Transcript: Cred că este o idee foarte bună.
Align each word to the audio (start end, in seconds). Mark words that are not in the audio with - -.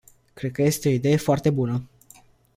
Cred 0.33 0.51
că 0.51 0.61
este 0.61 0.87
o 0.87 0.91
idee 0.91 1.15
foarte 1.17 1.49
bună. 1.49 1.83